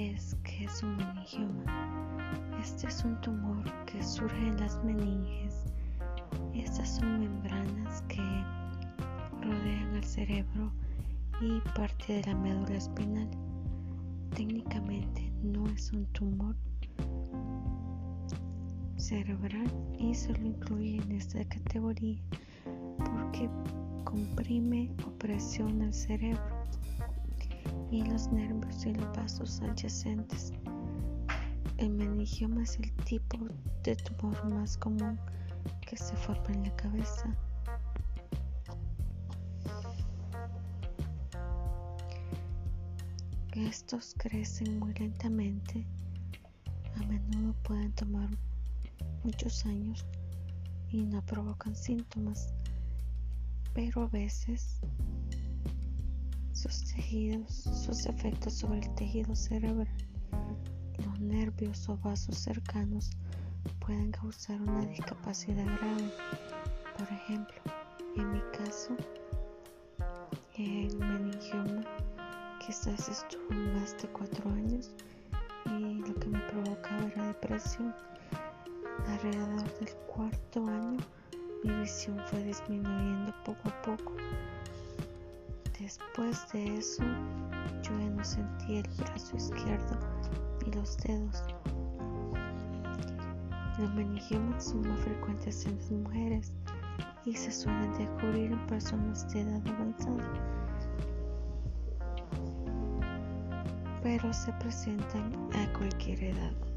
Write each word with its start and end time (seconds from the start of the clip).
es 0.00 0.34
que 0.44 0.64
es 0.64 0.82
un 0.82 0.96
meningioma. 0.96 2.58
Este 2.58 2.86
es 2.86 3.04
un 3.04 3.20
tumor 3.20 3.62
que 3.84 4.02
surge 4.02 4.38
en 4.38 4.58
las 4.58 4.82
meninges. 4.82 5.66
Estas 6.54 6.96
son 6.96 7.20
membranas 7.20 8.02
que 8.08 8.22
rodean 9.42 9.94
al 9.94 10.04
cerebro 10.04 10.72
y 11.42 11.60
parte 11.76 12.14
de 12.14 12.22
la 12.22 12.34
médula 12.34 12.76
espinal. 12.76 13.28
Técnicamente 14.34 15.30
no 15.42 15.68
es 15.68 15.92
un 15.92 16.06
tumor 16.12 16.56
cerebral 18.96 19.70
y 19.98 20.14
se 20.14 20.32
lo 20.32 20.46
incluye 20.46 20.96
en 21.02 21.12
esta 21.12 21.44
categoría 21.44 22.22
porque 22.96 23.50
comprime 24.04 24.94
o 25.06 25.10
presiona 25.18 25.86
el 25.86 25.92
cerebro 25.92 26.59
y 27.90 28.02
los 28.02 28.30
nervios 28.30 28.86
y 28.86 28.94
los 28.94 29.16
vasos 29.16 29.60
adyacentes. 29.62 30.52
El 31.78 31.90
meningioma 31.90 32.62
es 32.62 32.78
el 32.78 32.92
tipo 33.04 33.38
de 33.82 33.96
tumor 33.96 34.44
más 34.48 34.76
común 34.76 35.18
que 35.80 35.96
se 35.96 36.14
forma 36.16 36.46
en 36.50 36.62
la 36.64 36.76
cabeza. 36.76 37.36
Estos 43.52 44.14
crecen 44.16 44.78
muy 44.78 44.94
lentamente, 44.94 45.84
a 46.96 47.06
menudo 47.06 47.54
pueden 47.64 47.92
tomar 47.92 48.28
muchos 49.24 49.66
años 49.66 50.06
y 50.90 51.04
no 51.04 51.20
provocan 51.26 51.74
síntomas, 51.74 52.54
pero 53.74 54.02
a 54.02 54.06
veces 54.06 54.80
sus 56.60 56.84
tejidos, 56.84 57.54
sus 57.54 58.04
efectos 58.04 58.52
sobre 58.52 58.80
el 58.80 58.94
tejido 58.94 59.34
cerebral, 59.34 59.88
los 61.06 61.18
nervios 61.18 61.88
o 61.88 61.96
vasos 61.96 62.36
cercanos 62.36 63.10
pueden 63.78 64.10
causar 64.12 64.60
una 64.60 64.84
discapacidad 64.84 65.64
grave. 65.64 66.12
Por 66.98 67.08
ejemplo, 67.10 67.56
en 68.16 68.32
mi 68.32 68.42
caso, 68.52 68.94
el 70.58 70.94
meningioma 70.98 71.82
quizás 72.66 73.08
estuvo 73.08 73.50
más 73.78 73.96
de 74.02 74.08
cuatro 74.08 74.50
años 74.50 74.90
y 75.64 75.94
lo 76.06 76.14
que 76.16 76.28
me 76.28 76.40
provocaba 76.40 77.04
era 77.06 77.28
depresión. 77.28 77.94
Alrededor 79.06 79.78
del 79.78 79.94
cuarto 80.14 80.66
año 80.66 80.98
mi 81.64 81.74
visión 81.80 82.20
fue 82.26 82.42
disminuyendo 82.42 83.32
poco 83.44 83.68
a 83.70 83.82
poco. 83.82 84.12
Después 85.90 86.46
de 86.52 86.76
eso 86.76 87.02
yo 87.82 87.98
ya 87.98 88.10
no 88.10 88.22
sentía 88.22 88.78
el 88.78 88.88
brazo 88.96 89.36
izquierdo 89.36 89.98
ni 90.64 90.70
los 90.70 90.96
dedos. 90.98 91.42
Los 93.76 93.92
meningiomas 93.94 94.66
son 94.66 94.88
más 94.88 95.00
frecuentes 95.00 95.66
en 95.66 95.76
las 95.78 95.90
mujeres 95.90 96.52
y 97.24 97.34
se 97.34 97.50
suelen 97.50 97.92
descubrir 97.98 98.52
en 98.52 98.66
personas 98.68 99.28
de 99.32 99.40
edad 99.40 99.66
avanzada, 99.66 100.32
pero 104.04 104.32
se 104.32 104.52
presentan 104.60 105.34
a 105.54 105.76
cualquier 105.76 106.22
edad. 106.22 106.69